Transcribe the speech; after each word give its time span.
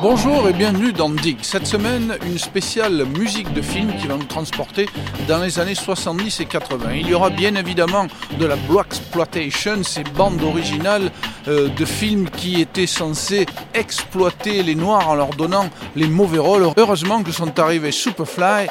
Bonjour 0.00 0.48
et 0.48 0.52
bienvenue 0.52 0.92
dans 0.92 1.10
Dig. 1.10 1.38
Cette 1.42 1.66
semaine, 1.66 2.16
une 2.24 2.38
spéciale 2.38 3.04
musique 3.18 3.52
de 3.52 3.62
film 3.62 3.92
qui 3.96 4.06
va 4.06 4.16
nous 4.16 4.24
transporter 4.24 4.88
dans 5.26 5.38
les 5.38 5.58
années 5.58 5.74
70 5.74 6.40
et 6.40 6.44
80. 6.46 6.92
Il 6.94 7.08
y 7.08 7.14
aura 7.14 7.30
bien 7.30 7.54
évidemment 7.56 8.06
de 8.38 8.46
la 8.46 8.56
Black 8.56 8.86
Exploitation, 8.86 9.82
ces 9.82 10.04
bandes 10.04 10.42
originales 10.42 11.10
euh, 11.48 11.68
de 11.68 11.84
films 11.84 12.30
qui 12.30 12.60
étaient 12.60 12.86
censés 12.86 13.46
exploiter 13.74 14.62
les 14.62 14.74
Noirs 14.74 15.08
en 15.08 15.14
leur 15.14 15.30
donnant 15.30 15.68
les 15.96 16.06
mauvais 16.06 16.38
rôles. 16.38 16.66
Heureusement 16.76 17.22
que 17.22 17.32
sont 17.32 17.58
arrivés 17.58 17.92
Superfly 17.92 18.68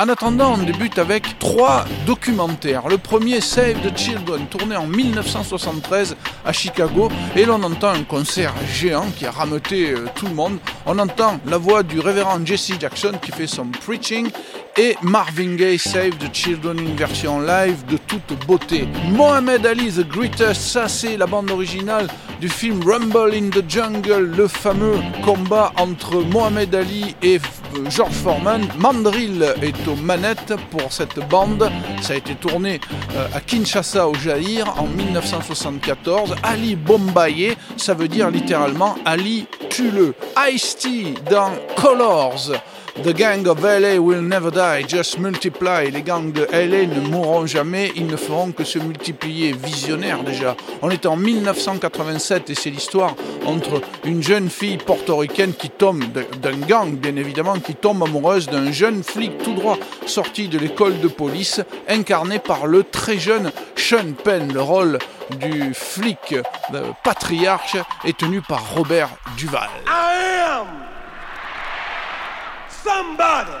En 0.00 0.08
attendant, 0.08 0.54
on 0.54 0.58
débute 0.58 0.98
avec 0.98 1.38
trois 1.38 1.84
documentaires. 2.04 2.88
Le 2.88 2.98
premier, 2.98 3.40
Save 3.40 3.80
the 3.80 3.96
Children, 3.96 4.46
tourné 4.46 4.74
en 4.76 4.88
1973 4.88 6.16
à 6.44 6.52
Chicago, 6.52 7.08
et 7.36 7.44
l'on 7.44 7.62
entend 7.62 7.90
un 7.90 8.02
concert 8.02 8.52
géant 8.72 9.06
qui 9.16 9.26
a 9.26 9.30
rameuté 9.30 9.92
euh, 9.92 10.06
tout 10.16 10.26
le 10.26 10.34
monde. 10.34 10.58
On 10.84 10.98
entend 10.98 11.38
la 11.46 11.58
voix 11.58 11.84
du 11.84 12.00
révérend 12.00 12.44
Jesse 12.44 12.72
Jackson 12.80 13.12
qui 13.22 13.30
fait 13.30 13.46
son 13.46 13.66
preaching, 13.66 14.28
et 14.80 14.96
Marvin 15.02 15.56
Gaye 15.56 15.78
Save 15.78 16.16
the 16.16 16.34
Children, 16.34 16.78
une 16.78 16.96
version 16.96 17.38
live 17.38 17.84
de 17.84 17.98
toute 17.98 18.46
beauté. 18.46 18.88
Mohamed 19.10 19.66
Ali 19.66 19.92
The 19.92 20.08
Greatest, 20.08 20.62
ça 20.62 20.88
c'est 20.88 21.18
la 21.18 21.26
bande 21.26 21.50
originale 21.50 22.08
du 22.40 22.48
film 22.48 22.80
Rumble 22.82 23.34
in 23.34 23.50
the 23.50 23.62
Jungle, 23.68 24.32
le 24.34 24.48
fameux 24.48 24.94
combat 25.22 25.70
entre 25.76 26.22
Mohamed 26.22 26.74
Ali 26.74 27.14
et 27.20 27.36
euh, 27.36 27.90
George 27.90 28.14
Foreman. 28.14 28.66
Mandrill 28.78 29.44
est 29.60 29.86
aux 29.86 29.96
manettes 29.96 30.54
pour 30.70 30.90
cette 30.90 31.18
bande. 31.28 31.70
Ça 32.00 32.14
a 32.14 32.16
été 32.16 32.34
tourné 32.34 32.80
euh, 33.16 33.26
à 33.34 33.40
Kinshasa 33.40 34.08
au 34.08 34.14
Jaïr 34.14 34.72
en 34.78 34.86
1974. 34.86 36.36
Ali 36.42 36.74
Bombaye, 36.74 37.54
ça 37.76 37.92
veut 37.92 38.08
dire 38.08 38.30
littéralement 38.30 38.96
Ali 39.04 39.46
tue-le. 39.68 40.14
Ice-T 40.50 41.16
dans 41.30 41.52
Colors. 41.76 42.52
The 42.96 43.14
gang 43.14 43.46
of 43.48 43.62
LA 43.62 43.98
will 43.98 44.20
never 44.20 44.50
die, 44.50 44.84
just 44.86 45.18
multiply. 45.18 45.90
Les 45.90 46.02
gangs 46.02 46.32
de 46.32 46.46
LA 46.52 46.86
ne 46.86 47.00
mourront 47.08 47.46
jamais, 47.46 47.92
ils 47.96 48.06
ne 48.06 48.16
feront 48.16 48.52
que 48.52 48.64
se 48.64 48.78
multiplier. 48.78 49.52
Visionnaire 49.52 50.22
déjà. 50.22 50.54
On 50.82 50.90
est 50.90 51.06
en 51.06 51.16
1987 51.16 52.50
et 52.50 52.54
c'est 52.54 52.68
l'histoire 52.68 53.14
entre 53.46 53.80
une 54.04 54.22
jeune 54.22 54.50
fille 54.50 54.76
portoricaine 54.76 55.54
qui 55.54 55.70
tombe 55.70 56.04
d'un 56.42 56.56
gang, 56.66 56.90
bien 56.94 57.16
évidemment, 57.16 57.58
qui 57.58 57.74
tombe 57.74 58.02
amoureuse 58.02 58.48
d'un 58.48 58.70
jeune 58.70 59.02
flic 59.02 59.38
tout 59.42 59.54
droit 59.54 59.78
sorti 60.06 60.48
de 60.48 60.58
l'école 60.58 61.00
de 61.00 61.08
police, 61.08 61.62
incarné 61.88 62.38
par 62.38 62.66
le 62.66 62.84
très 62.84 63.18
jeune 63.18 63.50
Sean 63.76 64.12
Penn. 64.22 64.52
Le 64.52 64.60
rôle 64.60 64.98
du 65.38 65.72
flic 65.72 66.34
euh, 66.74 66.82
patriarche 67.02 67.76
est 68.04 68.16
tenu 68.16 68.42
par 68.42 68.74
Robert 68.74 69.10
Duval. 69.36 69.70
Somebody. 72.82 73.58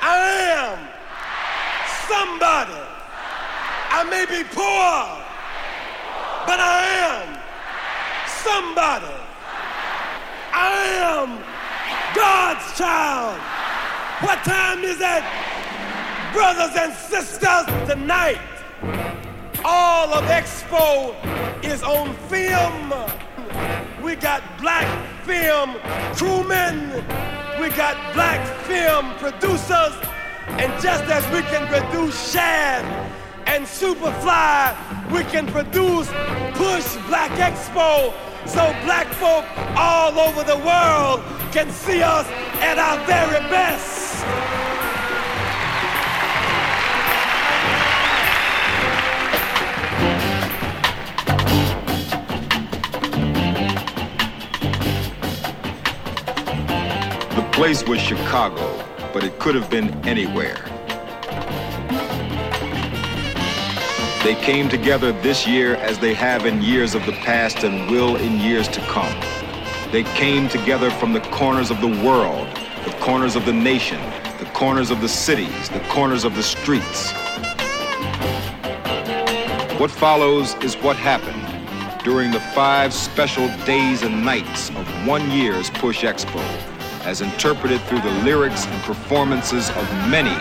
I 0.00 0.16
am 0.56 0.78
somebody. 2.08 2.80
I 3.90 4.04
may 4.04 4.24
be 4.24 4.42
poor, 4.44 4.92
but 6.46 6.58
I 6.60 6.82
am 7.12 7.26
somebody. 8.44 9.16
I 10.52 10.76
am 11.12 11.28
God's 12.14 12.66
child. 12.78 13.38
What 14.24 14.38
time 14.44 14.82
is 14.84 15.00
it? 15.00 15.24
Brothers 16.32 16.76
and 16.76 16.92
sisters, 16.94 17.66
tonight, 17.88 18.40
all 19.64 20.14
of 20.14 20.24
Expo 20.24 21.14
is 21.64 21.82
on 21.82 22.14
film. 22.28 22.94
We 24.02 24.14
got 24.16 24.42
black 24.60 24.88
film 25.24 25.76
crewmen 26.14 27.35
we 27.66 27.72
got 27.76 27.96
black 28.14 28.46
film 28.64 29.12
producers, 29.18 29.92
and 30.46 30.70
just 30.80 31.02
as 31.04 31.24
we 31.34 31.42
can 31.50 31.66
produce 31.66 32.32
Shaft 32.32 32.86
and 33.48 33.66
Superfly, 33.66 35.10
we 35.10 35.24
can 35.24 35.48
produce 35.48 36.06
Push 36.54 36.96
Black 37.08 37.32
Expo 37.32 38.14
so 38.46 38.72
black 38.84 39.08
folk 39.14 39.44
all 39.76 40.16
over 40.16 40.44
the 40.44 40.56
world 40.58 41.20
can 41.50 41.68
see 41.72 42.02
us 42.02 42.26
at 42.62 42.78
our 42.78 43.04
very 43.04 43.40
best. 43.50 44.65
Place 57.56 57.82
was 57.88 57.98
Chicago, 57.98 58.84
but 59.14 59.24
it 59.24 59.38
could 59.38 59.54
have 59.54 59.70
been 59.70 59.88
anywhere. 60.06 60.62
They 64.22 64.34
came 64.42 64.68
together 64.68 65.12
this 65.22 65.46
year 65.46 65.76
as 65.76 65.98
they 65.98 66.12
have 66.12 66.44
in 66.44 66.60
years 66.60 66.94
of 66.94 67.06
the 67.06 67.12
past 67.12 67.64
and 67.64 67.90
will 67.90 68.16
in 68.16 68.38
years 68.40 68.68
to 68.68 68.80
come. 68.80 69.18
They 69.90 70.02
came 70.02 70.50
together 70.50 70.90
from 70.90 71.14
the 71.14 71.20
corners 71.32 71.70
of 71.70 71.80
the 71.80 71.88
world, 72.04 72.46
the 72.84 72.94
corners 73.00 73.36
of 73.36 73.46
the 73.46 73.54
nation, 73.54 74.02
the 74.38 74.50
corners 74.52 74.90
of 74.90 75.00
the 75.00 75.08
cities, 75.08 75.70
the 75.70 75.80
corners 75.88 76.24
of 76.24 76.36
the 76.36 76.42
streets. 76.42 77.10
What 79.80 79.90
follows 79.90 80.54
is 80.56 80.74
what 80.76 80.96
happened 80.96 82.04
during 82.04 82.32
the 82.32 82.40
five 82.54 82.92
special 82.92 83.48
days 83.64 84.02
and 84.02 84.26
nights 84.26 84.68
of 84.68 85.06
one 85.06 85.30
year's 85.30 85.70
Push 85.70 86.04
Expo 86.04 86.75
as 87.06 87.20
interpreted 87.20 87.80
through 87.82 88.00
the 88.00 88.10
lyrics 88.24 88.66
and 88.66 88.82
performances 88.82 89.70
of 89.70 89.88
many 90.10 90.34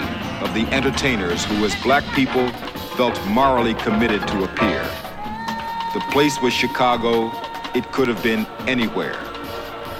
of 0.43 0.51
the 0.55 0.65
entertainers 0.73 1.45
who, 1.45 1.63
as 1.63 1.75
black 1.83 2.03
people, 2.15 2.49
felt 2.97 3.15
morally 3.27 3.75
committed 3.75 4.27
to 4.27 4.43
appear. 4.43 4.81
The 5.93 6.03
place 6.11 6.41
was 6.41 6.53
Chicago. 6.53 7.31
It 7.75 7.91
could 7.91 8.07
have 8.07 8.21
been 8.23 8.47
anywhere. 8.67 9.15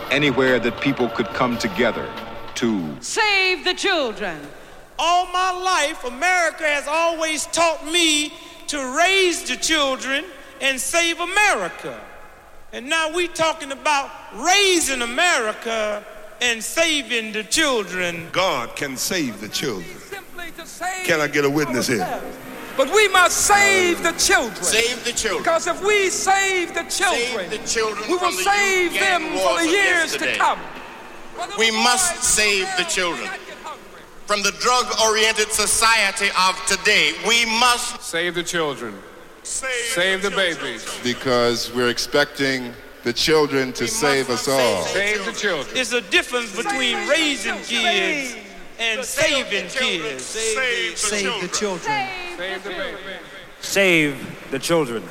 Anywhere 0.10 0.58
that 0.60 0.82
people 0.82 1.08
could 1.08 1.28
come 1.28 1.56
together 1.60 2.12
to 2.56 2.98
save 3.00 3.64
the 3.64 3.76
children. 3.76 4.36
All 4.98 5.28
my 5.28 5.52
life, 5.52 6.04
America 6.04 6.64
has 6.64 6.88
always 6.88 7.46
taught 7.48 7.86
me 7.86 8.34
to 8.68 8.98
raise 8.98 9.44
the 9.44 9.56
children 9.56 10.26
and 10.62 10.82
save 10.82 11.20
America. 11.20 12.02
And 12.74 12.90
now 12.90 13.14
we're 13.14 13.28
talking 13.28 13.72
about 13.72 14.10
raising 14.34 15.04
America 15.04 16.04
and 16.42 16.64
saving 16.64 17.32
the 17.32 17.44
children. 17.44 18.28
God 18.32 18.76
can 18.76 18.98
save 18.98 19.42
the 19.42 19.50
children. 19.50 19.90
Can 21.04 21.22
I 21.22 21.28
get 21.28 21.46
a 21.46 21.50
witness 21.50 21.88
here? 21.88 22.22
But 22.78 22.94
we 22.94 23.08
must 23.08 23.38
save 23.38 24.04
the 24.04 24.12
children. 24.14 24.64
Save 24.64 25.06
the 25.06 25.14
children. 25.14 25.44
Because 25.44 25.68
if 25.68 25.82
we 25.82 26.10
save 26.10 26.74
the 26.74 26.84
children, 26.84 27.50
save 27.50 27.52
the 27.52 27.68
children 27.68 28.10
we 28.10 28.18
will 28.18 28.32
the 28.32 28.44
save 28.44 28.94
them 28.94 29.22
for 29.38 29.60
the 29.60 29.70
years 29.70 30.12
yesterday. 30.12 30.34
to 30.34 30.40
come. 30.40 30.60
We 31.58 31.72
must 31.72 32.24
save 32.24 32.68
the 32.78 32.84
children. 32.84 33.30
From 34.26 34.42
the 34.42 34.52
drug 34.60 34.88
oriented 35.02 35.52
society 35.52 36.30
of 36.38 36.66
today, 36.66 37.14
we 37.28 37.46
must 37.46 38.02
save 38.02 38.36
the 38.36 38.44
children. 38.44 38.98
Save, 39.44 39.72
save 39.94 40.22
the, 40.24 40.30
the 40.30 40.36
babies. 40.36 41.00
Because 41.04 41.72
we're 41.74 41.90
expecting 41.90 42.74
the 43.06 43.14
children 43.14 43.72
to 43.72 43.88
save 43.88 44.32
us 44.32 44.48
all. 44.50 44.82
Save 44.86 45.26
the 45.26 45.32
children. 45.32 45.76
There's 45.76 45.94
a 45.94 46.02
difference 46.02 46.56
between 46.58 46.98
raising 47.08 47.54
kids 47.62 48.36
and 48.80 49.06
saving 49.06 49.70
kids. 49.70 50.26
Save 50.26 51.40
the 51.40 51.48
children. 51.54 52.10
Save 52.36 52.64
the 52.64 52.74
children. 52.74 53.20
Save 53.62 54.50
the 54.50 54.58
children. 54.58 55.04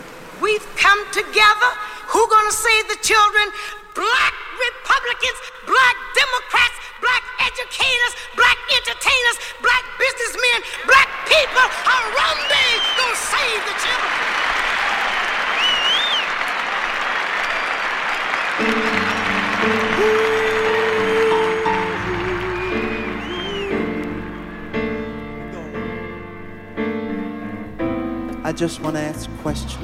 We've 0.43 0.66
come 0.75 0.99
together. 1.12 1.71
Who 2.10 2.27
gonna 2.28 2.51
save 2.51 2.89
the 2.91 2.98
children? 2.98 3.47
Black 3.95 4.34
Republicans, 4.59 5.39
black 5.63 5.97
Democrats, 6.18 6.77
black 6.98 7.22
educators, 7.47 8.13
black 8.34 8.59
entertainers, 8.74 9.39
black 9.63 9.84
businessmen, 10.03 10.66
black 10.91 11.07
people 11.30 11.63
are 11.63 12.07
one 12.10 12.42
day 12.51 12.71
gonna 12.98 13.15
save 13.15 13.63
the 13.71 13.77
children. 13.78 14.53
Just 28.54 28.80
want 28.80 28.95
to 28.95 29.03
ask 29.03 29.28
a 29.28 29.34
question. 29.39 29.80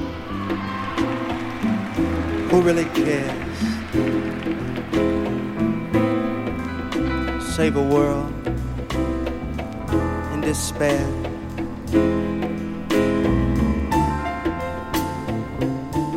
Who 2.50 2.61
really 2.62 2.84
cares? 2.84 3.32
Save 7.56 7.76
a 7.76 7.82
world 7.82 8.32
in 10.32 10.40
despair. 10.40 11.05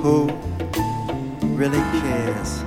Who 0.04 0.30
really 1.56 1.82
cares? 2.02 2.64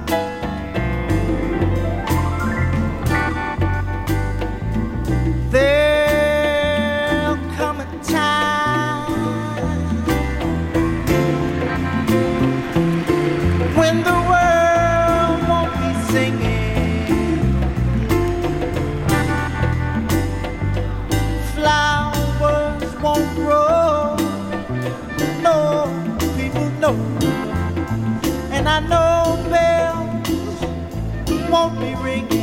I 28.77 28.81
know 28.81 29.43
bells 29.49 30.31
won't 31.51 31.81
be 31.81 31.95
ringing. 31.95 32.36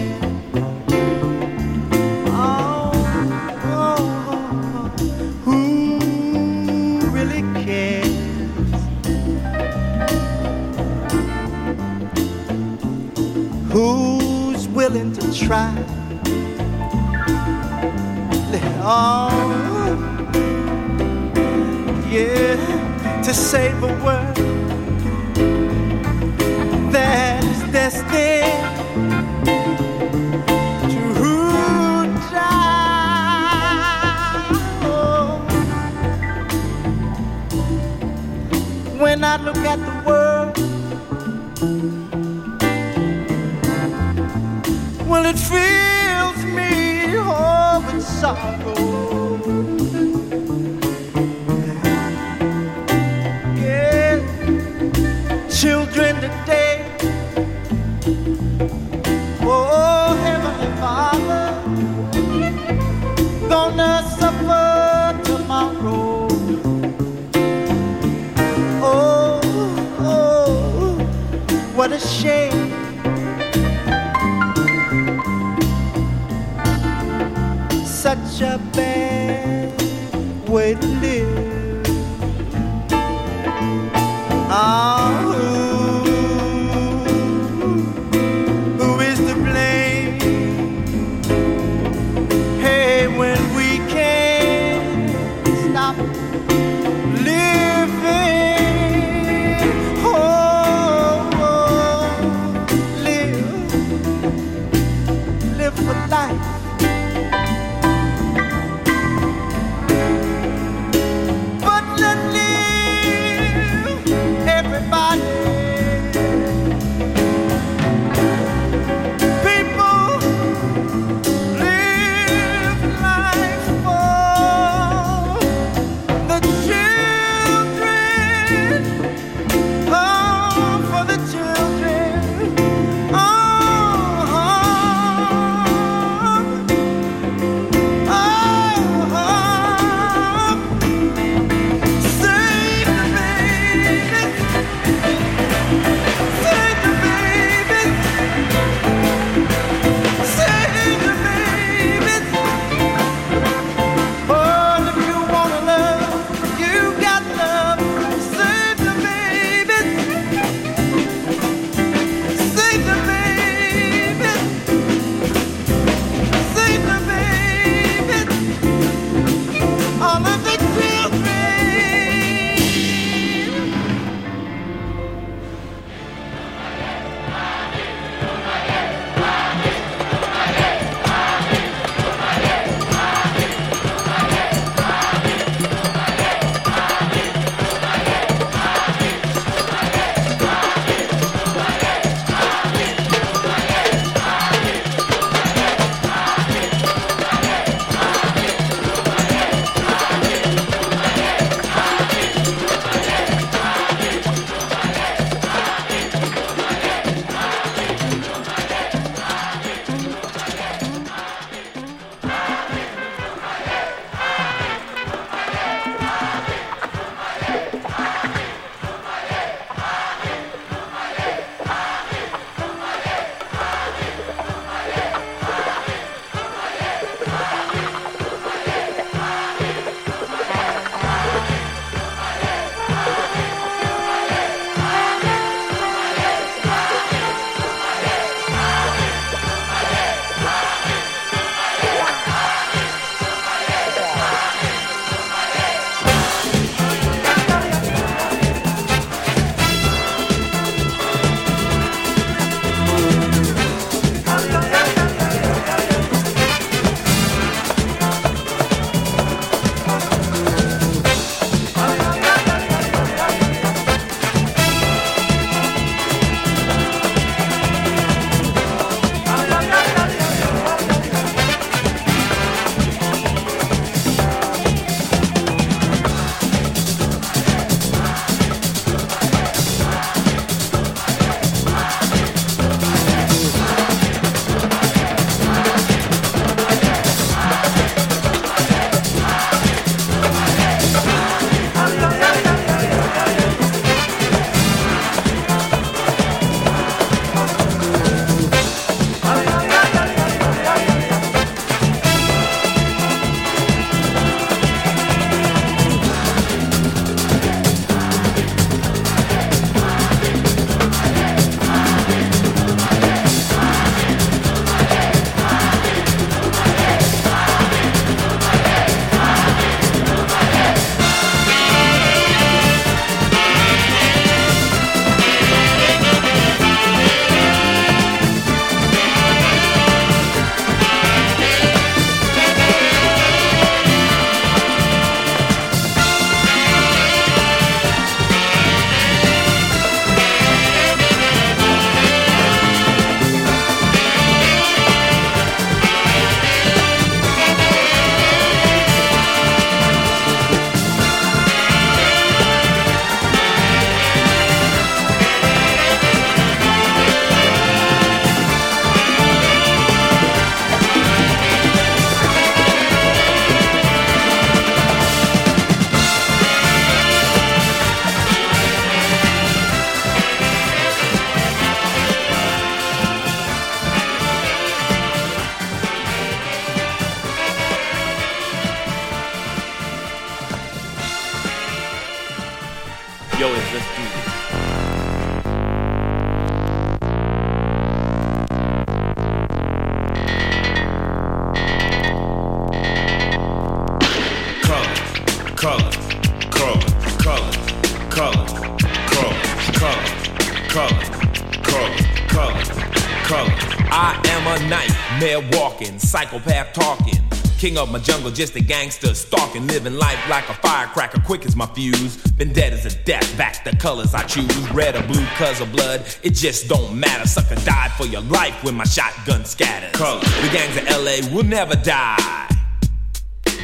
King 407.73 407.81
of 407.81 407.91
my 407.91 407.97
jungle, 407.97 408.29
just 408.29 408.55
a 408.55 408.59
gangster 408.61 409.15
stalking, 409.15 409.65
living 409.65 409.95
life 409.95 410.29
like 410.29 410.47
a 410.47 410.53
firecracker, 410.53 411.19
quick 411.21 411.43
as 411.43 411.55
my 411.55 411.65
fuse. 411.65 412.17
Been 412.33 412.53
dead 412.53 412.71
as 412.71 412.85
a 412.85 412.95
death, 413.03 413.35
back 413.35 413.63
the 413.63 413.75
colors 413.77 414.13
I 414.13 414.21
choose. 414.27 414.69
Red 414.69 414.95
or 414.95 415.01
blue, 415.01 415.25
cuz 415.37 415.59
of 415.59 415.71
blood, 415.71 416.05
it 416.21 416.35
just 416.35 416.67
don't 416.69 416.95
matter. 416.95 417.27
Sucker 417.27 417.55
died 417.65 417.91
for 417.93 418.05
your 418.05 418.21
life 418.21 418.63
when 418.63 418.75
my 418.75 418.83
shotgun 418.83 419.43
scatters. 419.43 419.91
Colors. 419.93 420.23
The 420.23 420.49
gangs 420.53 420.77
of 420.77 420.83
LA 420.87 421.35
will 421.35 421.45
never 421.45 421.75
die. 421.75 422.47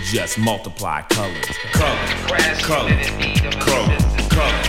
Just 0.05 0.39
multiply 0.39 1.03
colors. 1.03 1.45
Colors. 1.71 2.09
Colors. 2.31 2.61
Colors. 2.63 3.09
Colors. 3.59 4.01
Colors. 4.29 4.65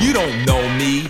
You 0.00 0.14
don't 0.14 0.46
know 0.46 0.66
me, 0.78 1.02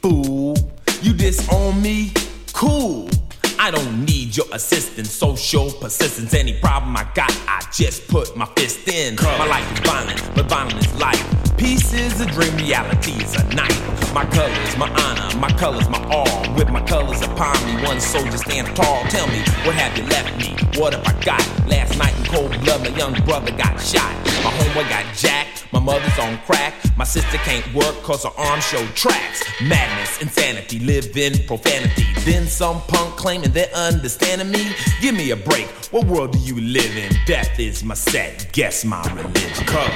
fool. 0.00 0.56
You 1.02 1.12
disown 1.12 1.82
me, 1.82 2.12
cool. 2.54 3.10
I 3.58 3.70
don't 3.70 4.06
need 4.06 4.34
your 4.34 4.46
assistance, 4.52 5.10
social 5.10 5.70
persistence. 5.70 6.32
Any 6.32 6.58
problem 6.58 6.96
I 6.96 7.06
got, 7.14 7.30
I 7.46 7.60
just 7.70 8.08
put 8.08 8.34
my 8.38 8.46
fist 8.56 8.88
in. 8.88 9.16
My 9.16 9.46
life 9.46 9.70
is 9.70 9.80
violent, 9.80 10.34
but 10.34 10.46
violent 10.46 10.78
is 10.82 10.98
life. 10.98 11.22
Peace 11.58 11.92
is 11.92 12.22
a 12.22 12.26
dream, 12.26 12.56
reality 12.56 13.12
is 13.22 13.34
a 13.36 13.44
night. 13.54 13.78
My 14.14 14.24
colors, 14.24 14.76
my 14.78 14.88
honor, 14.88 15.36
my 15.38 15.50
colors, 15.50 15.86
my 15.90 16.02
all. 16.08 16.54
With 16.54 16.70
my 16.70 16.80
colors 16.86 17.20
upon 17.20 17.54
me, 17.66 17.84
one 17.84 18.00
soldier 18.00 18.38
stand 18.38 18.74
tall. 18.74 19.04
Tell 19.10 19.26
me, 19.26 19.40
what 19.64 19.74
have 19.74 19.94
you 19.98 20.04
left 20.04 20.38
me? 20.38 20.56
What 20.80 20.94
have 20.94 21.06
I 21.06 21.12
got? 21.22 21.68
Last 21.68 21.98
night 21.98 22.16
in 22.16 22.24
cold 22.24 22.58
blood, 22.62 22.80
my 22.80 22.96
young 22.96 23.12
brother 23.26 23.50
got 23.52 23.78
shot. 23.78 24.14
My 24.42 24.50
homeboy 24.56 24.88
got 24.88 25.14
jacked. 25.14 25.57
My 25.72 25.80
mother's 25.80 26.18
on 26.18 26.38
crack. 26.38 26.74
My 26.96 27.04
sister 27.04 27.36
can't 27.38 27.74
work 27.74 27.94
cause 28.02 28.24
her 28.24 28.30
arm 28.36 28.60
show 28.60 28.84
tracks. 28.94 29.44
Madness, 29.62 30.22
insanity, 30.22 30.78
live 30.78 31.16
in 31.16 31.46
profanity. 31.46 32.06
Then 32.20 32.46
some 32.46 32.80
punk 32.82 33.16
claiming 33.16 33.50
they're 33.50 33.74
understanding 33.74 34.50
me. 34.50 34.72
Give 35.00 35.14
me 35.14 35.30
a 35.30 35.36
break. 35.36 35.66
What 35.90 36.06
world 36.06 36.32
do 36.32 36.38
you 36.38 36.60
live 36.60 36.96
in? 36.96 37.12
Death 37.26 37.58
is 37.58 37.84
my 37.84 37.94
set. 37.94 38.48
Guess 38.52 38.84
my 38.84 39.02
religion. 39.14 39.66
Color, 39.66 39.90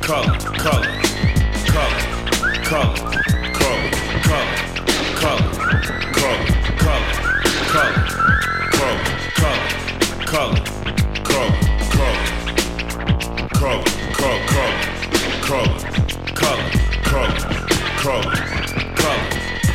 color, 0.00 0.38
color, 0.56 1.02
color, 1.66 2.64
color, 2.64 3.39
color, 15.50 15.80
color, 16.36 16.70
color, 17.06 17.66
color. 17.96 18.50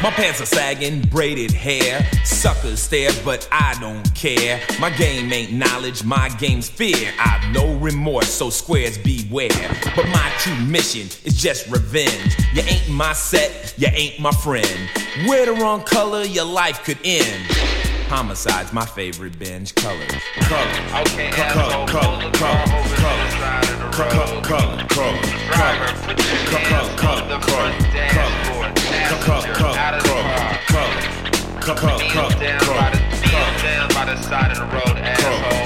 My 0.02 0.10
pants 0.12 0.40
are 0.40 0.46
sagging, 0.46 1.02
braided 1.02 1.52
hair. 1.52 2.08
Suckers 2.24 2.82
stare, 2.82 3.12
but 3.26 3.46
I 3.52 3.76
don't 3.82 4.16
care. 4.16 4.62
My 4.80 4.90
game 4.92 5.34
ain't 5.34 5.52
knowledge, 5.52 6.06
my 6.06 6.30
game's 6.40 6.70
fear. 6.70 7.12
I've 7.20 7.52
no 7.52 7.76
remorse, 7.76 8.30
so 8.30 8.50
squares 8.50 8.98
beware. 8.98 9.50
But 9.98 10.08
my 10.08 10.32
true 10.40 10.56
mission 10.66 11.10
is 11.26 11.36
just 11.36 11.68
revenge. 11.70 12.38
You 12.54 12.62
ain't 12.62 12.88
my 12.88 13.12
set, 13.12 13.74
you 13.78 13.88
ain't 13.92 14.18
my 14.18 14.32
friend. 14.32 14.90
Wear 15.28 15.46
the 15.46 15.54
wrong 15.54 15.82
color, 15.82 16.24
your 16.24 16.46
life 16.46 16.86
could 16.86 17.00
end. 17.04 17.65
Homicide's 18.08 18.72
my 18.72 18.86
favorite 18.86 19.38
binge. 19.40 19.74
Colors. 19.76 20.12
Color. 20.42 21.02
Okay, 21.02 21.32
color. 21.32 21.88
Color. 21.88 22.32
Color. 22.32 22.32
Color. 22.34 23.26
Color. 23.92 24.42
Color. 24.42 24.42
Color. 24.42 24.86
Color. 24.88 25.22
Driver, 25.50 25.90
put 26.06 26.18
your 26.22 26.60
hands 26.60 27.04
on 27.04 27.28
the 27.28 27.40
front 27.48 27.76
dashboard. 27.92 28.76
Passenger, 28.76 29.66
out 29.80 29.94
of 29.96 30.04
the 30.04 30.10
car. 30.10 30.60
Color. 30.70 31.76
Color. 31.76 31.98
Kneel 31.98 32.30
down 32.40 32.60
by 32.78 32.90
the 32.94 33.00
kneel 33.26 33.50
down 33.64 33.88
by 33.90 34.06
the 34.06 34.16
side 34.22 34.52
of 34.52 34.58
the 34.58 34.66
road, 34.66 34.98
asshole. 34.98 35.65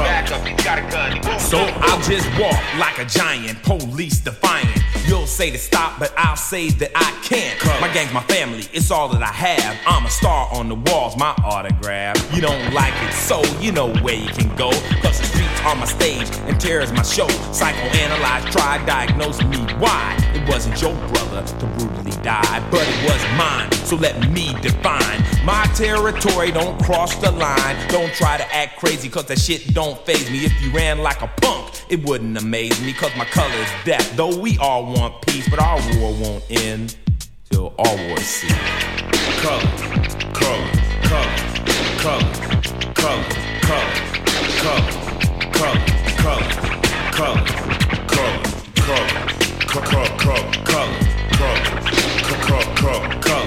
Color. 0.00 0.30
You 0.30 0.30
moving. 0.30 0.30
He's 0.30 0.30
back 0.30 0.30
up. 0.32 0.46
He's 0.46 0.64
got 0.64 0.78
a 0.78 1.22
gun. 1.22 1.40
So 1.40 1.58
I'll 1.58 2.00
just 2.02 2.26
walk 2.38 2.60
like 2.78 2.98
a 2.98 3.04
giant, 3.04 3.62
police 3.62 4.20
defiant. 4.20 4.78
You'll 5.06 5.26
say 5.26 5.50
to 5.50 5.58
stop, 5.58 5.98
but 5.98 6.12
I'll 6.16 6.36
say 6.36 6.70
that 6.70 6.92
I 6.94 7.10
can't. 7.24 7.58
My 7.80 7.92
gang's 7.92 8.12
my 8.12 8.22
family, 8.24 8.64
it's 8.72 8.90
all 8.90 9.08
that 9.08 9.22
I 9.22 9.32
have. 9.32 9.76
I'm 9.86 10.06
a 10.06 10.10
star 10.10 10.48
on 10.52 10.68
the 10.68 10.74
walls, 10.74 11.16
my 11.16 11.34
autograph. 11.44 12.16
You 12.34 12.40
don't 12.40 12.72
like 12.72 12.94
it, 13.02 13.12
so 13.12 13.42
you 13.58 13.72
know 13.72 13.92
where 14.02 14.14
you 14.14 14.28
can 14.28 14.54
go. 14.56 14.70
Cause 15.02 15.18
the 15.18 15.26
streets 15.26 15.60
are 15.62 15.74
my 15.74 15.86
stage 15.86 16.28
and 16.46 16.60
terror's 16.60 16.92
my 16.92 17.02
show. 17.02 17.26
Psychoanalyze, 17.50 18.50
try, 18.52 18.84
diagnose 18.86 19.42
me 19.44 19.58
why. 19.78 20.29
It 20.40 20.48
wasn't 20.48 20.80
your 20.80 20.94
brother 21.08 21.42
to 21.42 21.66
brutally 21.66 22.12
die, 22.22 22.68
but 22.70 22.80
it 22.80 23.04
was 23.04 23.22
mine. 23.36 23.70
So 23.84 23.96
let 23.96 24.30
me 24.30 24.54
define 24.62 25.22
my 25.44 25.66
territory. 25.74 26.50
Don't 26.50 26.82
cross 26.82 27.14
the 27.16 27.30
line. 27.30 27.76
Don't 27.88 28.12
try 28.14 28.38
to 28.38 28.54
act 28.54 28.78
crazy, 28.78 29.10
cause 29.10 29.26
that 29.26 29.38
shit 29.38 29.74
don't 29.74 29.98
phase 30.06 30.30
me. 30.30 30.46
If 30.46 30.62
you 30.62 30.70
ran 30.70 31.00
like 31.00 31.20
a 31.20 31.26
punk, 31.42 31.84
it 31.90 32.02
wouldn't 32.06 32.38
amaze 32.38 32.80
me, 32.82 32.94
cause 32.94 33.14
my 33.18 33.26
color 33.26 33.54
is 33.54 33.68
death. 33.84 34.16
Though 34.16 34.34
we 34.34 34.56
all 34.58 34.86
want 34.86 35.20
peace, 35.26 35.46
but 35.50 35.60
our 35.60 35.78
war 35.98 36.14
won't 36.14 36.44
end 36.50 36.96
till 37.50 37.74
all 37.78 37.96
wars 38.08 38.22
cease. 38.22 38.50
Color, 39.42 39.60
color, 40.32 40.70
color, 41.02 41.36
color, 41.98 42.32
color, 42.94 42.94
color, 42.94 43.24
color, 43.60 44.00
color, 44.56 44.90
color, 46.16 46.50
color, 47.10 47.44
color, 48.00 48.30
color, 48.76 49.30
color, 49.70 50.09
crow, 50.20 50.34
crow, 50.66 50.86
crow, 51.32 51.54
crow, 52.20 52.36
crow, 52.42 52.74
crow, 52.74 53.20
crow. 53.20 53.39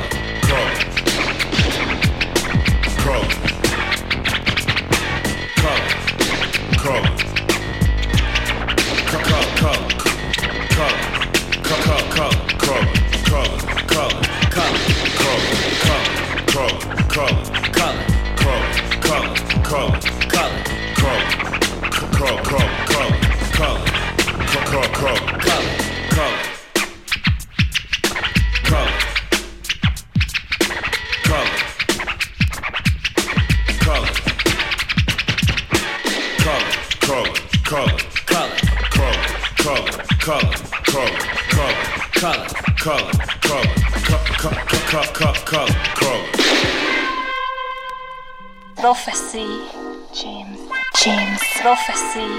Prophecy, 49.34 49.66
James, 50.14 50.60
James, 51.04 51.42
Prophecy, 51.60 52.30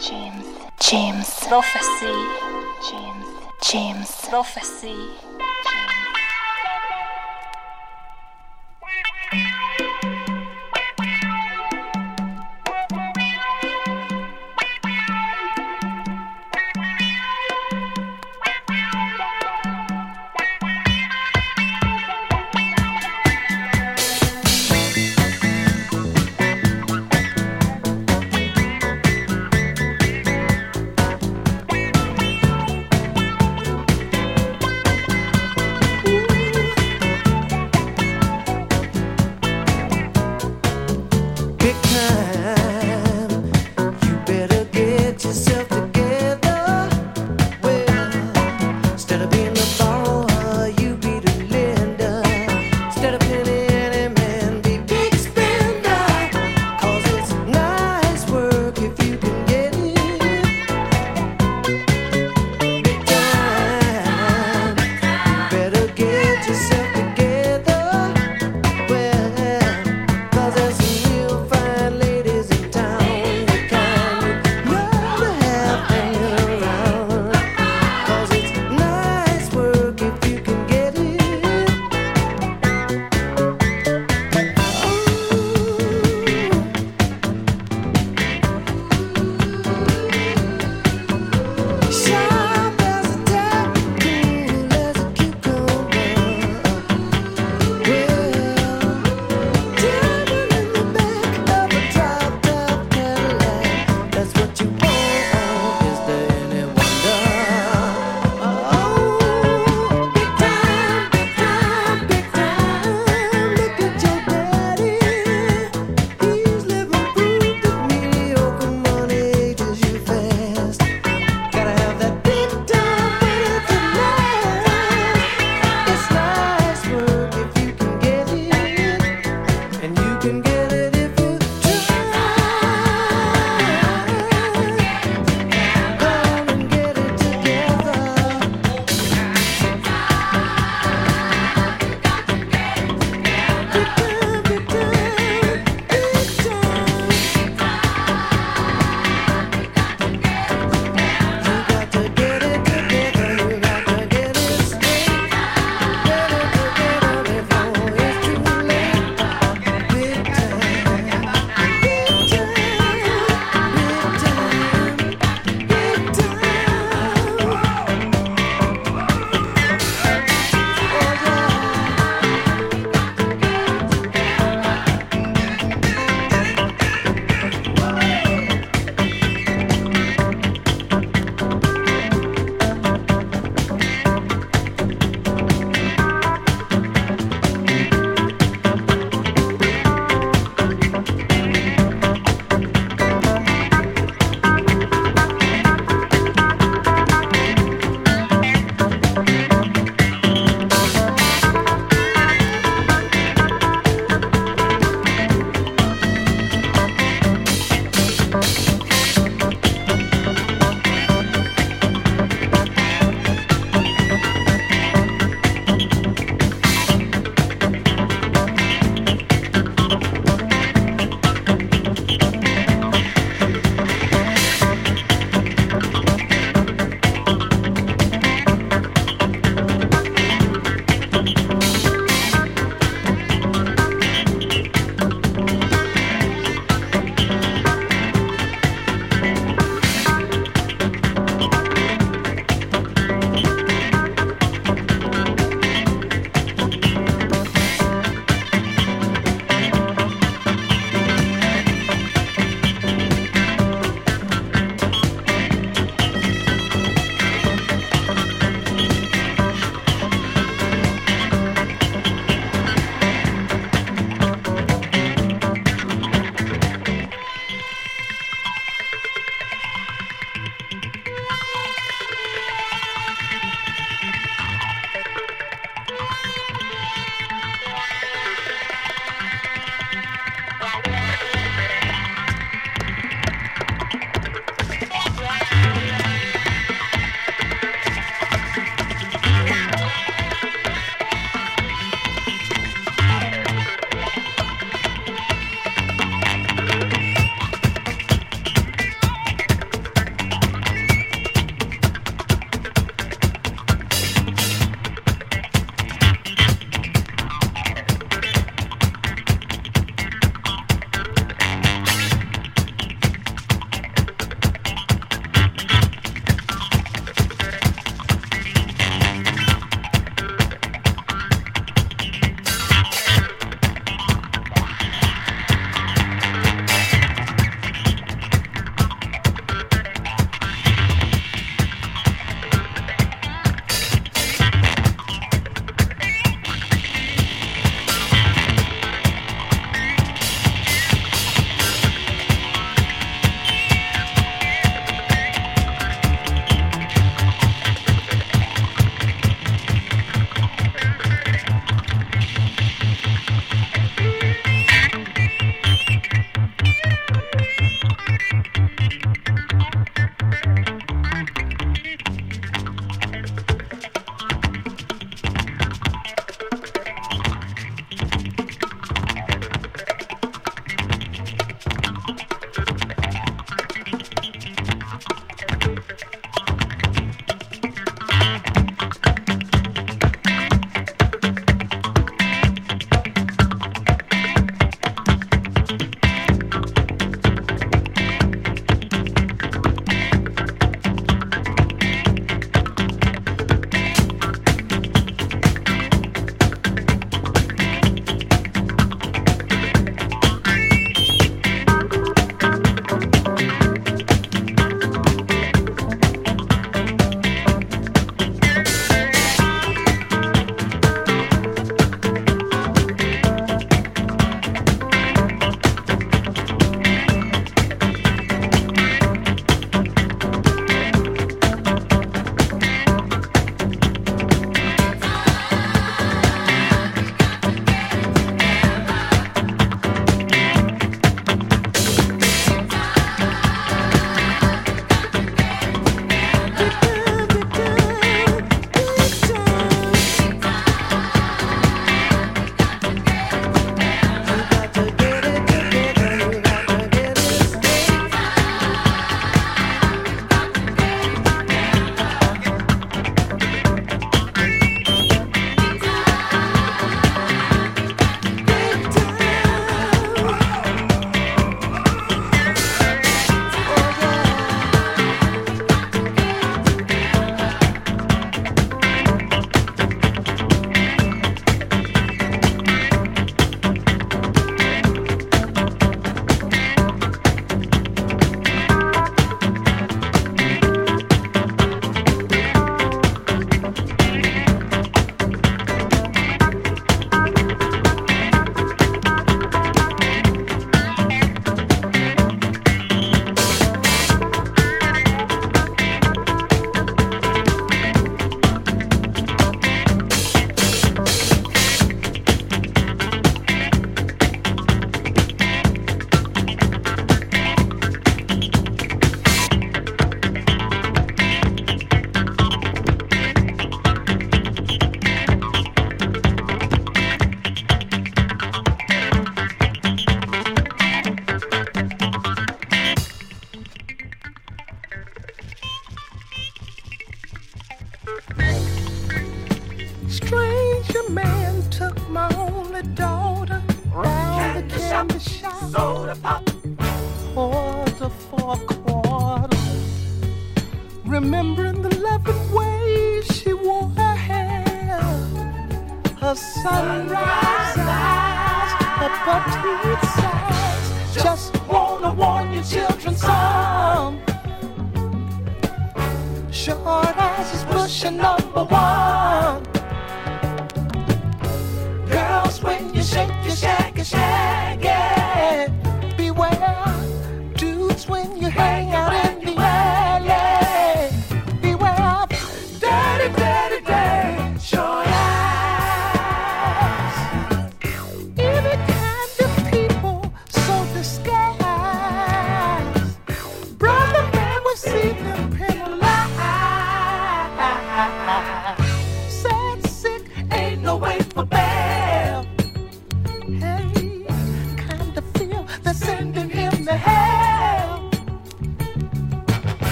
James, 0.00 0.44
James, 0.78 1.40
Prophecy, 1.48 2.14
James, 2.88 3.26
James, 3.60 4.28
Prophecy. 4.28 5.47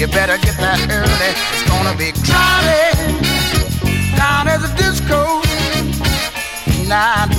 You 0.00 0.06
better 0.06 0.38
get 0.38 0.56
that 0.56 0.80
early, 0.88 1.36
it's 1.52 1.68
gonna 1.68 1.92
be 1.92 2.08
crowded. 2.24 2.96
Down 4.16 4.48
at 4.48 4.64
the 4.64 4.72
disco, 4.80 5.44
9,000. 6.88 7.36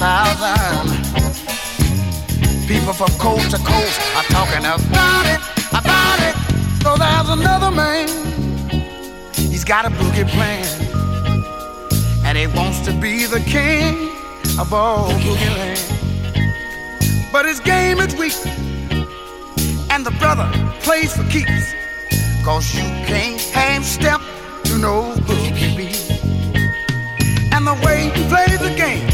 People 2.67 2.93
from 2.93 3.09
coast 3.17 3.49
to 3.49 3.57
coast 3.57 3.99
are 4.15 4.21
talking 4.29 4.61
about 4.61 5.25
it, 5.25 5.41
about 5.73 6.19
it. 6.21 6.37
So 6.83 6.97
there's 7.01 7.29
another 7.29 7.71
man, 7.71 8.07
he's 9.33 9.63
got 9.65 9.85
a 9.85 9.89
boogie 9.89 10.29
plan. 10.29 10.63
And 12.23 12.37
he 12.37 12.45
wants 12.45 12.81
to 12.81 12.91
be 12.93 13.25
the 13.25 13.39
king 13.39 14.11
of 14.59 14.71
all 14.71 15.09
boogie 15.13 15.49
land. 15.57 15.81
But 17.31 17.45
his 17.47 17.59
game 17.59 17.99
is 17.99 18.13
weak, 18.13 18.37
and 19.89 20.05
the 20.05 20.11
brother 20.19 20.47
plays 20.81 21.17
for 21.17 21.23
keeps. 21.31 21.80
Cause 22.43 22.73
you 22.73 22.81
can't 23.05 23.39
half 23.53 23.83
step 23.83 24.19
to 24.63 24.77
no 24.79 25.13
boogie 25.27 25.77
beat. 25.77 26.09
And 27.53 27.67
the 27.67 27.75
way 27.85 28.09
he 28.15 28.23
plays 28.29 28.59
the 28.59 28.73
game, 28.75 29.05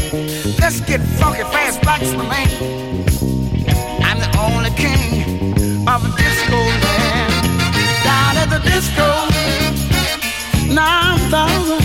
let's 0.58 0.80
get 0.80 1.02
funky 1.20 1.42
fast, 1.52 1.82
black's 1.82 2.10
the 2.12 2.24
man. 2.24 2.48
I'm 4.02 4.18
the 4.18 4.30
only 4.40 4.70
king 4.70 5.86
of 5.86 6.04
a 6.06 6.10
disco 6.16 6.56
land. 6.84 7.32
Down 8.02 8.36
at 8.42 8.48
the 8.48 8.60
disco, 8.64 9.06
9,000. 10.72 11.82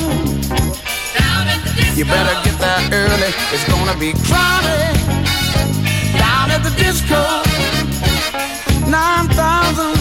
You 1.97 2.05
better 2.05 2.35
get 2.45 2.57
there 2.57 2.83
early, 3.03 3.31
it's 3.51 3.67
gonna 3.67 3.97
be 3.99 4.13
crowded. 4.27 4.95
Down 6.17 6.51
at 6.51 6.63
the 6.63 6.71
disco, 6.77 7.21
9,000. 8.89 9.92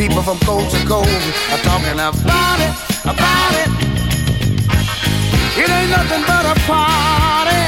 People 0.00 0.22
from 0.22 0.38
coast 0.38 0.70
to 0.74 0.80
coast 0.86 1.10
are 1.52 1.58
talking 1.58 1.92
about 1.92 2.58
it, 2.58 2.74
about 3.04 3.52
it. 3.52 3.68
It 5.60 5.68
ain't 5.68 5.90
nothing 5.90 6.22
but 6.26 6.46
a 6.46 6.54
party, 6.64 7.60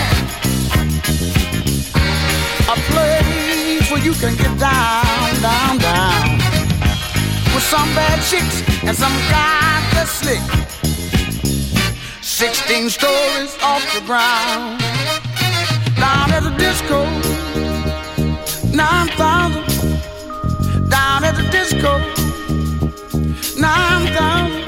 a 2.73 2.75
place 2.89 3.91
where 3.91 4.03
you 4.03 4.15
can 4.15 4.35
get 4.37 4.59
down, 4.59 5.43
down, 5.43 5.77
down. 5.77 6.39
With 7.53 7.65
some 7.65 7.95
bad 7.95 8.23
chicks 8.23 8.63
and 8.83 8.97
some 8.97 9.13
guys 9.29 9.93
that 9.93 10.09
slick. 10.09 10.41
16 12.23 12.89
stories 12.89 13.59
off 13.63 13.85
the 13.93 14.01
ground. 14.07 14.81
Down 16.01 16.33
at 16.33 16.45
the 16.45 16.55
disco, 16.57 17.05
9,000. 18.75 19.63
Down 20.89 21.25
at 21.25 21.37
the 21.37 21.43
disco, 21.51 22.12
9,000. 23.63 24.13
Down 24.15 24.62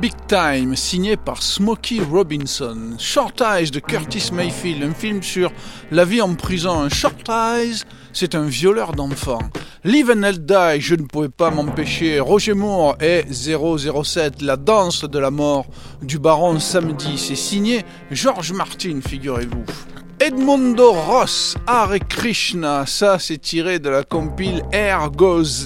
Big 0.00 0.14
Time, 0.26 0.74
signé 0.74 1.16
par 1.16 1.40
Smokey 1.40 2.00
Robinson. 2.00 2.96
Short 2.98 3.40
Eyes 3.40 3.70
de 3.70 3.78
Curtis 3.78 4.30
Mayfield, 4.32 4.82
un 4.82 4.92
film 4.92 5.22
sur 5.22 5.52
la 5.92 6.04
vie 6.04 6.20
en 6.20 6.34
prison. 6.34 6.88
Short 6.88 7.28
Eyes, 7.28 7.82
c'est 8.12 8.34
un 8.34 8.46
violeur 8.46 8.94
d'enfants. 8.94 9.50
Live 9.84 10.10
and 10.10 10.22
Let 10.22 10.38
Die, 10.38 10.80
je 10.80 10.96
ne 10.96 11.04
pouvais 11.04 11.28
pas 11.28 11.50
m'empêcher. 11.50 12.18
Roger 12.18 12.54
Moore 12.54 12.96
et 13.00 13.24
007, 13.30 14.42
la 14.42 14.56
danse 14.56 15.04
de 15.04 15.18
la 15.20 15.30
mort 15.30 15.66
du 16.02 16.18
baron 16.18 16.58
samedi. 16.58 17.16
C'est 17.16 17.36
signé 17.36 17.84
George 18.10 18.52
Martin, 18.52 18.98
figurez-vous. 19.06 19.64
Edmundo 20.20 20.92
Ross, 20.92 21.56
Hare 21.66 21.98
Krishna, 22.08 22.86
ça 22.86 23.18
c'est 23.18 23.38
tiré 23.38 23.78
de 23.78 23.88
la 23.88 24.04
compile 24.04 24.62
Air 24.72 25.10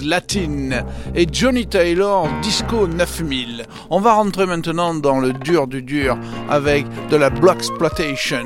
Latin. 0.03 0.85
Et 1.15 1.27
Johnny 1.31 1.67
Taylor, 1.67 2.27
Disco 2.41 2.87
9000. 2.87 3.65
On 3.89 3.99
va 3.99 4.13
rentrer 4.13 4.45
maintenant 4.45 4.95
dans 4.95 5.19
le 5.19 5.33
dur 5.33 5.67
du 5.67 5.81
dur 5.81 6.17
avec 6.49 6.85
de 7.09 7.15
la 7.15 7.29
Black 7.29 7.57
Exploitation. 7.57 8.45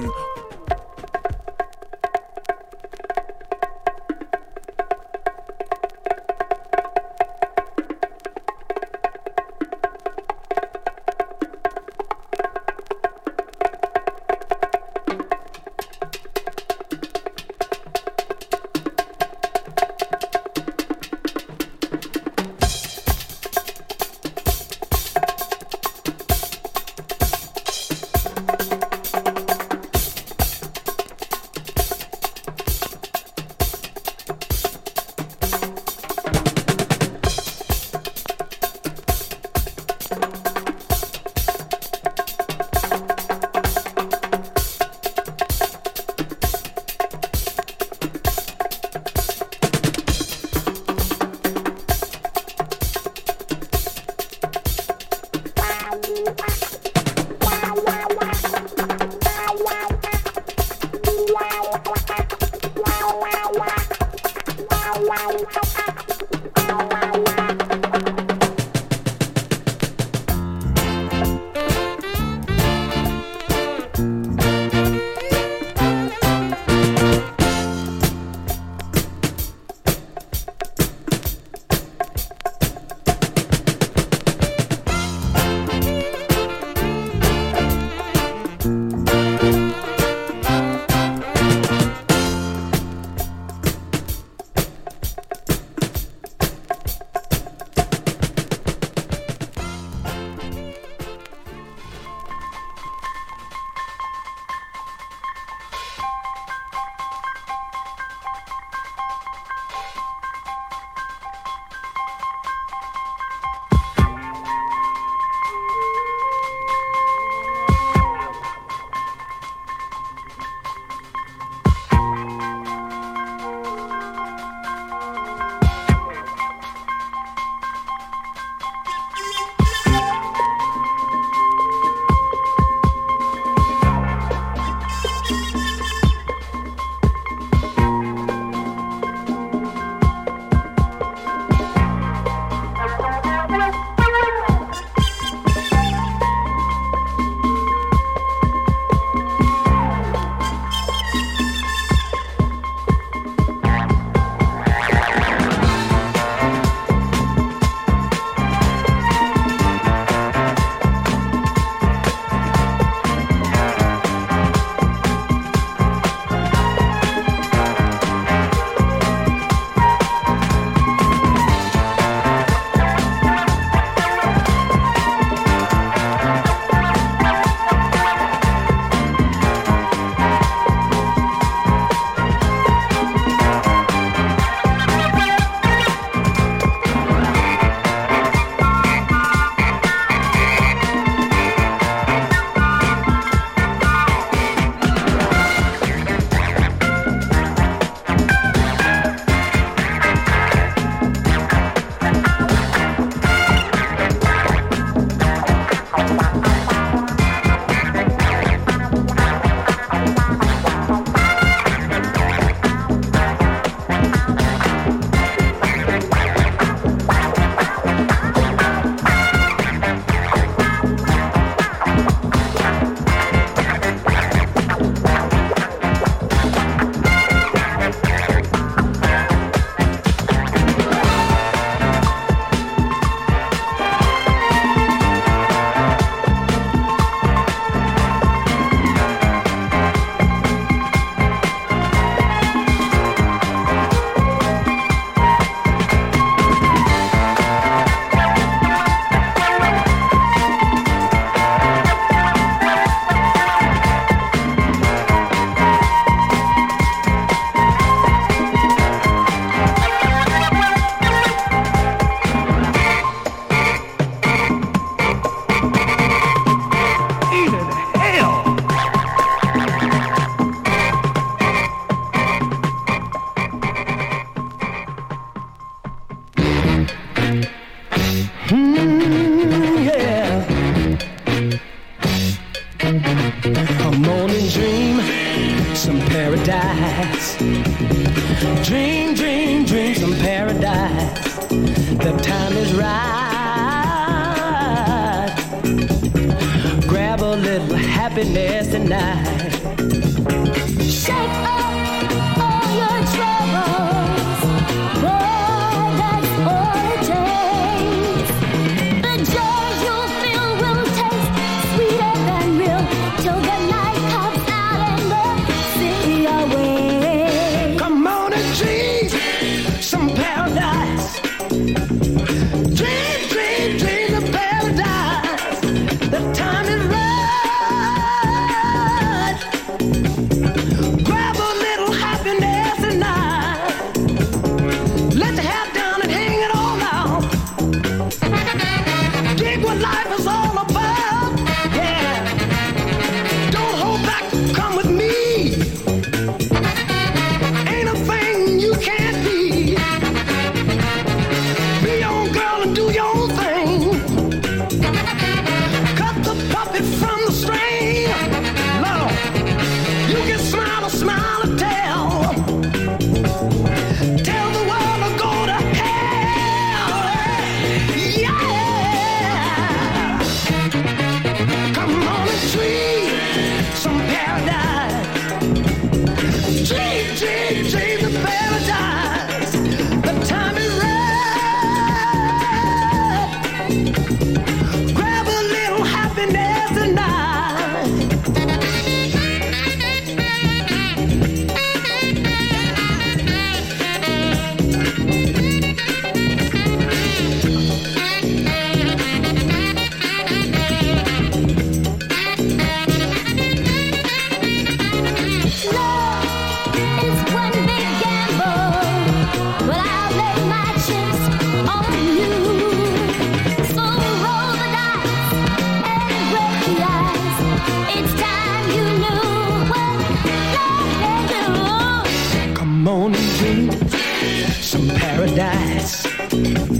Peace. 425.83 426.72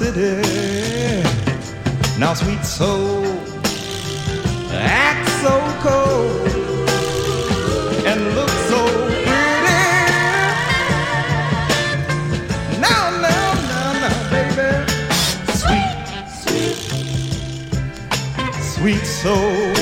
city. 0.00 1.22
Now, 2.18 2.32
sweet 2.32 2.64
soul, 2.64 3.24
act 4.72 5.28
so 5.42 5.54
cold 5.84 6.48
and 8.08 8.20
look 8.36 8.52
so 8.70 8.80
pretty. 9.26 9.84
Now, 12.80 13.02
now, 13.26 13.46
now, 13.72 13.88
now, 14.02 14.16
baby, 14.32 14.70
sweet, 15.60 15.96
sweet, 16.40 16.76
sweet 18.72 19.04
soul. 19.04 19.79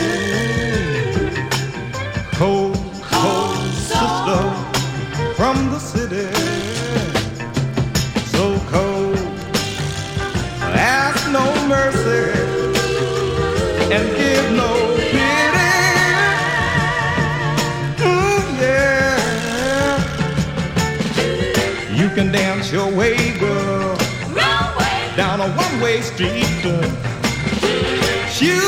highway 25.89 26.03
street 26.03 26.45
club. 26.61 26.85
You 28.41 28.68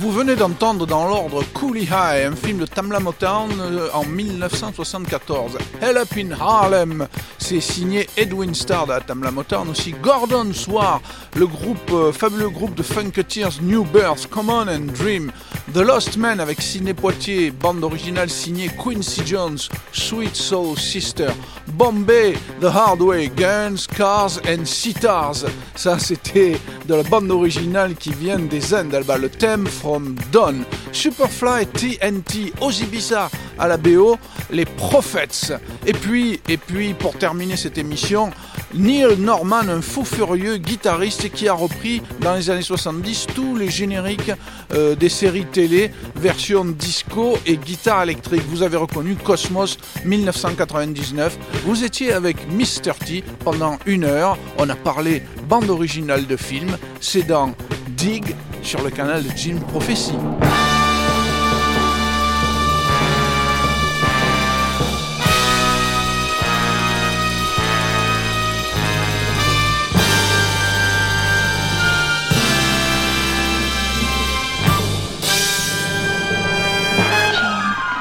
Vous 0.00 0.12
venez 0.12 0.36
d'entendre 0.36 0.86
dans 0.86 1.08
l'ordre 1.08 1.42
Coolie 1.52 1.88
High, 1.90 2.26
un 2.26 2.36
film 2.36 2.58
de 2.58 2.66
Tamla 2.66 3.00
Motown 3.00 3.50
euh, 3.58 3.88
en 3.92 4.04
1974. 4.04 5.58
Hell 5.80 5.96
Up 5.96 6.08
in 6.16 6.30
Harlem, 6.30 7.08
c'est 7.48 7.60
signé 7.60 8.06
Edwin 8.18 8.54
Starr 8.54 8.86
Tamla 9.06 9.30
Motown, 9.30 9.70
aussi 9.70 9.92
Gordon 10.02 10.52
Soir, 10.52 11.00
le 11.34 11.46
groupe, 11.46 11.78
euh, 11.92 12.12
fabuleux 12.12 12.50
groupe 12.50 12.74
de 12.74 12.82
Funketeers 12.82 13.62
New 13.62 13.84
Birth, 13.84 14.28
Come 14.30 14.50
On 14.50 14.68
and 14.68 14.92
Dream, 14.92 15.32
The 15.72 15.78
Lost 15.78 16.18
Man 16.18 16.40
avec 16.40 16.60
Sidney 16.60 16.92
Poitier, 16.92 17.50
bande 17.50 17.82
originale 17.82 18.28
signée 18.28 18.68
Quincy 18.68 19.22
Jones, 19.24 19.56
Sweet 19.92 20.36
Soul 20.36 20.78
Sister, 20.78 21.28
Bombay, 21.68 22.34
The 22.60 22.66
Hard 22.66 23.00
Way, 23.00 23.30
Guns, 23.34 23.86
Cars 23.96 24.40
and 24.46 24.66
Sitars. 24.66 25.46
Ça, 25.74 25.98
c'était 25.98 26.58
de 26.86 26.94
la 26.94 27.02
bande 27.02 27.30
originale 27.30 27.94
qui 27.94 28.12
vient 28.12 28.38
des 28.38 28.74
Indes. 28.74 29.02
Le 29.20 29.28
thème 29.30 29.66
from 29.66 30.16
Dawn. 30.32 30.64
Superfly, 30.92 31.66
TNT, 31.66 32.52
Ozibisa 32.60 33.30
à 33.58 33.68
la 33.68 33.76
BO, 33.76 34.18
les 34.50 34.64
Prophets. 34.64 35.54
Et 35.86 35.92
puis, 35.92 36.40
et 36.48 36.56
puis, 36.56 36.94
pour 36.94 37.16
terminer 37.16 37.56
cette 37.56 37.78
émission, 37.78 38.30
Neil 38.74 39.16
Norman, 39.18 39.68
un 39.68 39.80
fou 39.80 40.04
furieux 40.04 40.56
guitariste 40.58 41.30
qui 41.30 41.48
a 41.48 41.54
repris 41.54 42.02
dans 42.20 42.34
les 42.34 42.50
années 42.50 42.62
70 42.62 43.26
tous 43.34 43.56
les 43.56 43.70
génériques 43.70 44.32
euh, 44.72 44.94
des 44.94 45.08
séries 45.08 45.46
télé, 45.46 45.90
version 46.16 46.64
disco 46.64 47.38
et 47.46 47.56
guitare 47.56 48.02
électrique. 48.02 48.42
Vous 48.48 48.62
avez 48.62 48.76
reconnu 48.76 49.16
Cosmos 49.16 49.78
1999. 50.04 51.38
Vous 51.64 51.84
étiez 51.84 52.12
avec 52.12 52.36
Mr. 52.50 52.92
T 53.04 53.24
pendant 53.44 53.78
une 53.86 54.04
heure. 54.04 54.36
On 54.58 54.68
a 54.68 54.76
parlé 54.76 55.22
bande 55.48 55.70
originale 55.70 56.26
de 56.26 56.36
film. 56.36 56.76
C'est 57.00 57.26
dans 57.26 57.54
Dig 57.88 58.36
sur 58.62 58.82
le 58.82 58.90
canal 58.90 59.22
de 59.22 59.30
Jim 59.34 59.56
Prophecy. 59.68 60.14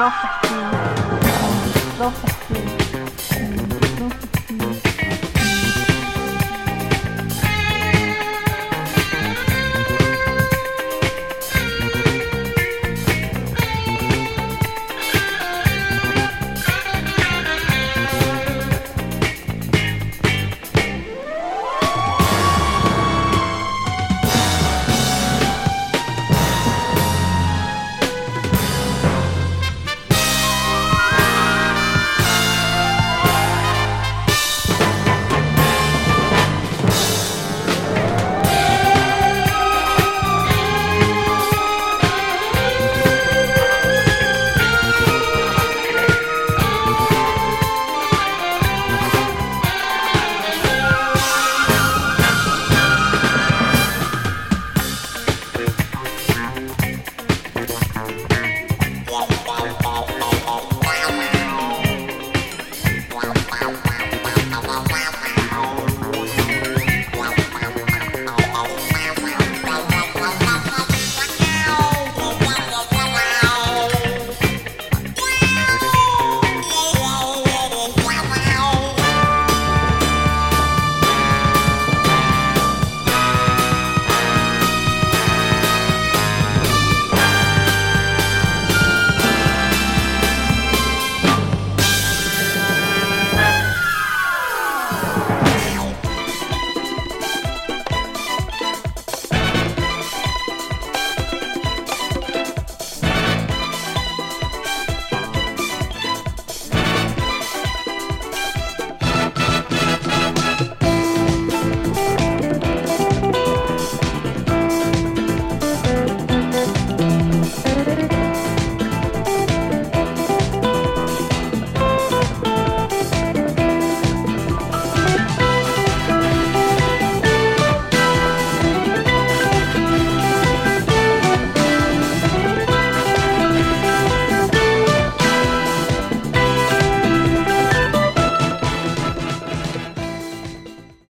off. 0.07 0.46